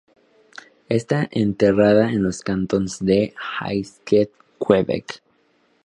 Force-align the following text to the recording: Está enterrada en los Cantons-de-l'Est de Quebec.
Está 0.89 1.27
enterrada 1.31 2.09
en 2.09 2.23
los 2.23 2.41
Cantons-de-l'Est 2.41 4.01
de 4.09 4.31
Quebec. 4.59 5.21